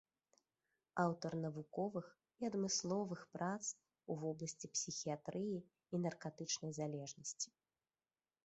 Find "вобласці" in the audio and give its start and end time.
4.23-4.73